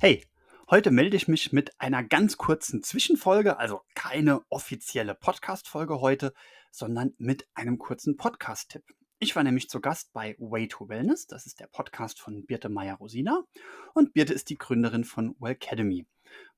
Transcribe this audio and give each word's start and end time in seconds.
Hey, 0.00 0.26
heute 0.68 0.90
melde 0.90 1.16
ich 1.16 1.28
mich 1.28 1.52
mit 1.52 1.80
einer 1.80 2.02
ganz 2.02 2.36
kurzen 2.36 2.82
Zwischenfolge, 2.82 3.58
also 3.58 3.82
keine 3.94 4.42
offizielle 4.50 5.14
Podcast-Folge 5.14 6.00
heute, 6.00 6.34
sondern 6.72 7.14
mit 7.16 7.46
einem 7.54 7.78
kurzen 7.78 8.16
Podcast-Tipp. 8.16 8.82
Ich 9.20 9.36
war 9.36 9.44
nämlich 9.44 9.70
zu 9.70 9.80
Gast 9.80 10.12
bei 10.12 10.34
Way 10.38 10.66
to 10.66 10.88
Wellness, 10.88 11.28
das 11.28 11.46
ist 11.46 11.60
der 11.60 11.68
Podcast 11.68 12.20
von 12.20 12.44
Birte 12.44 12.68
Meyer-Rosina 12.68 13.44
und 13.94 14.12
Birte 14.12 14.34
ist 14.34 14.50
die 14.50 14.58
Gründerin 14.58 15.04
von 15.04 15.36
Wellcademy. 15.38 16.06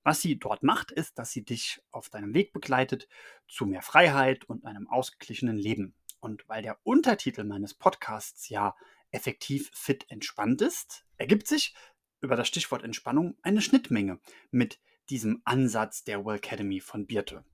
Was 0.02 0.22
sie 0.22 0.38
dort 0.38 0.62
macht, 0.62 0.90
ist, 0.90 1.18
dass 1.18 1.30
sie 1.30 1.44
dich 1.44 1.82
auf 1.90 2.08
deinem 2.08 2.32
Weg 2.32 2.54
begleitet 2.54 3.06
zu 3.46 3.66
mehr 3.66 3.82
Freiheit 3.82 4.44
und 4.44 4.64
einem 4.64 4.88
ausgeglichenen 4.88 5.58
Leben. 5.58 5.94
Und 6.20 6.48
weil 6.48 6.62
der 6.62 6.78
Untertitel 6.84 7.44
meines 7.44 7.74
Podcasts 7.74 8.48
ja 8.48 8.74
effektiv 9.10 9.70
fit 9.74 10.06
entspannt 10.08 10.62
ist, 10.62 11.04
ergibt 11.18 11.46
sich, 11.46 11.74
über 12.20 12.36
das 12.36 12.48
Stichwort 12.48 12.82
Entspannung 12.82 13.36
eine 13.42 13.60
Schnittmenge 13.60 14.18
mit 14.50 14.78
diesem 15.10 15.42
Ansatz 15.44 16.04
der 16.04 16.24
Well 16.24 16.36
Academy 16.36 16.80
von 16.80 17.06
Birte. 17.06 17.44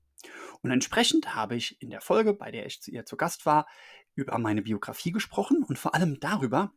Und 0.61 0.71
entsprechend 0.71 1.35
habe 1.35 1.55
ich 1.55 1.81
in 1.81 1.89
der 1.89 2.01
Folge, 2.01 2.33
bei 2.33 2.51
der 2.51 2.65
ich 2.65 2.81
zu 2.81 2.91
ihr 2.91 3.05
zu 3.05 3.17
Gast 3.17 3.45
war, 3.45 3.67
über 4.15 4.37
meine 4.37 4.61
Biografie 4.61 5.11
gesprochen 5.11 5.63
und 5.63 5.77
vor 5.77 5.93
allem 5.95 6.19
darüber, 6.19 6.71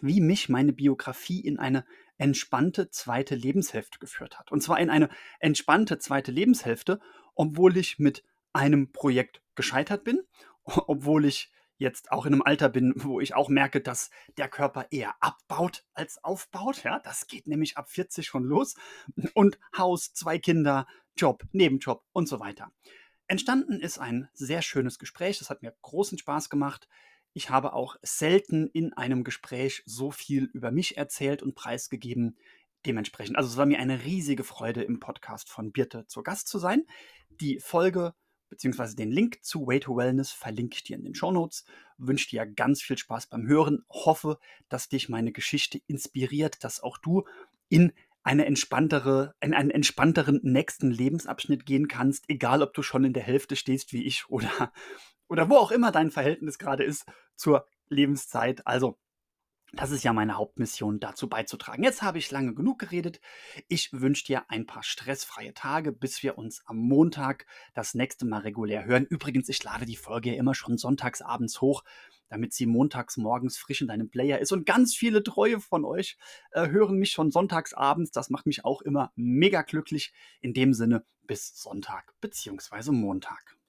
wie 0.00 0.20
mich 0.20 0.48
meine 0.48 0.72
Biografie 0.72 1.40
in 1.40 1.58
eine 1.58 1.84
entspannte 2.18 2.90
zweite 2.90 3.34
Lebenshälfte 3.34 3.98
geführt 3.98 4.38
hat. 4.38 4.50
Und 4.50 4.62
zwar 4.62 4.80
in 4.80 4.90
eine 4.90 5.08
entspannte 5.38 5.98
zweite 5.98 6.32
Lebenshälfte, 6.32 7.00
obwohl 7.34 7.76
ich 7.76 7.98
mit 7.98 8.24
einem 8.52 8.90
Projekt 8.90 9.42
gescheitert 9.54 10.02
bin, 10.02 10.22
obwohl 10.64 11.24
ich 11.24 11.52
jetzt 11.78 12.10
auch 12.12 12.26
in 12.26 12.32
einem 12.32 12.42
Alter 12.42 12.68
bin, 12.68 12.92
wo 12.96 13.20
ich 13.20 13.34
auch 13.34 13.48
merke, 13.48 13.80
dass 13.80 14.10
der 14.36 14.48
Körper 14.48 14.86
eher 14.90 15.14
abbaut 15.20 15.84
als 15.94 16.22
aufbaut. 16.22 16.82
Ja, 16.84 16.98
das 17.00 17.26
geht 17.26 17.46
nämlich 17.46 17.76
ab 17.76 17.90
40 17.90 18.26
schon 18.26 18.44
los. 18.44 18.74
Und 19.34 19.58
Haus, 19.76 20.12
zwei 20.12 20.38
Kinder, 20.38 20.86
Job, 21.16 21.44
Nebenjob 21.52 22.04
und 22.12 22.28
so 22.28 22.40
weiter. 22.40 22.72
Entstanden 23.28 23.80
ist 23.80 23.98
ein 23.98 24.28
sehr 24.34 24.62
schönes 24.62 24.98
Gespräch. 24.98 25.38
Das 25.38 25.50
hat 25.50 25.62
mir 25.62 25.74
großen 25.82 26.18
Spaß 26.18 26.48
gemacht. 26.48 26.88
Ich 27.32 27.50
habe 27.50 27.74
auch 27.74 27.96
selten 28.02 28.68
in 28.68 28.92
einem 28.94 29.24
Gespräch 29.24 29.82
so 29.84 30.10
viel 30.10 30.44
über 30.54 30.70
mich 30.70 30.96
erzählt 30.96 31.42
und 31.42 31.54
preisgegeben. 31.54 32.38
Dementsprechend, 32.86 33.36
also 33.36 33.50
es 33.50 33.56
war 33.56 33.66
mir 33.66 33.80
eine 33.80 34.04
riesige 34.04 34.44
Freude, 34.44 34.82
im 34.82 35.00
Podcast 35.00 35.50
von 35.50 35.72
Birte 35.72 36.06
zu 36.06 36.22
Gast 36.22 36.46
zu 36.48 36.58
sein. 36.58 36.86
Die 37.28 37.58
Folge 37.58 38.14
beziehungsweise 38.48 38.96
den 38.96 39.10
Link 39.10 39.44
zu 39.44 39.66
Way 39.66 39.80
to 39.80 39.96
Wellness 39.96 40.30
verlinke 40.30 40.76
ich 40.76 40.84
dir 40.84 40.96
in 40.96 41.04
den 41.04 41.14
Show 41.14 41.32
Notes. 41.32 41.64
Wünsche 41.98 42.28
dir 42.28 42.46
ganz 42.46 42.82
viel 42.82 42.98
Spaß 42.98 43.26
beim 43.26 43.46
Hören. 43.46 43.84
Hoffe, 43.90 44.38
dass 44.68 44.88
dich 44.88 45.08
meine 45.08 45.32
Geschichte 45.32 45.80
inspiriert, 45.86 46.62
dass 46.64 46.82
auch 46.82 46.98
du 46.98 47.24
in 47.68 47.92
eine 48.22 48.46
entspanntere, 48.46 49.34
in 49.40 49.54
einen 49.54 49.70
entspannteren 49.70 50.40
nächsten 50.42 50.90
Lebensabschnitt 50.90 51.64
gehen 51.64 51.86
kannst, 51.86 52.24
egal 52.28 52.62
ob 52.62 52.74
du 52.74 52.82
schon 52.82 53.04
in 53.04 53.12
der 53.12 53.22
Hälfte 53.22 53.54
stehst 53.54 53.92
wie 53.92 54.04
ich 54.04 54.28
oder, 54.28 54.72
oder 55.28 55.48
wo 55.48 55.54
auch 55.56 55.70
immer 55.70 55.92
dein 55.92 56.10
Verhältnis 56.10 56.58
gerade 56.58 56.82
ist 56.82 57.06
zur 57.36 57.68
Lebenszeit. 57.88 58.66
Also 58.66 58.98
das 59.76 59.90
ist 59.90 60.04
ja 60.04 60.12
meine 60.12 60.36
Hauptmission, 60.36 61.00
dazu 61.00 61.28
beizutragen. 61.28 61.82
Jetzt 61.82 62.02
habe 62.02 62.18
ich 62.18 62.30
lange 62.30 62.54
genug 62.54 62.78
geredet. 62.78 63.20
Ich 63.68 63.92
wünsche 63.92 64.24
dir 64.24 64.50
ein 64.50 64.66
paar 64.66 64.82
stressfreie 64.82 65.52
Tage, 65.52 65.92
bis 65.92 66.22
wir 66.22 66.38
uns 66.38 66.62
am 66.66 66.78
Montag 66.78 67.46
das 67.74 67.94
nächste 67.94 68.26
Mal 68.26 68.40
regulär 68.40 68.84
hören. 68.86 69.04
Übrigens, 69.04 69.48
ich 69.48 69.62
lade 69.62 69.86
die 69.86 69.96
Folge 69.96 70.30
ja 70.30 70.36
immer 70.36 70.54
schon 70.54 70.78
sonntags 70.78 71.20
abends 71.20 71.60
hoch, 71.60 71.84
damit 72.28 72.54
sie 72.54 72.66
montags 72.66 73.16
morgens 73.16 73.58
frisch 73.58 73.82
in 73.82 73.88
deinem 73.88 74.08
Player 74.08 74.38
ist. 74.38 74.52
Und 74.52 74.66
ganz 74.66 74.94
viele 74.94 75.22
Treue 75.22 75.60
von 75.60 75.84
euch 75.84 76.16
äh, 76.52 76.68
hören 76.68 76.96
mich 76.96 77.12
schon 77.12 77.30
sonntags 77.30 77.74
abends. 77.74 78.10
Das 78.10 78.30
macht 78.30 78.46
mich 78.46 78.64
auch 78.64 78.80
immer 78.82 79.12
mega 79.14 79.62
glücklich. 79.62 80.12
In 80.40 80.54
dem 80.54 80.72
Sinne, 80.72 81.04
bis 81.26 81.60
Sonntag 81.60 82.14
bzw. 82.20 82.92
Montag. 82.92 83.56